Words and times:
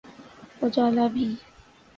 اجالا 0.61 1.07
بھی۔ 1.07 1.27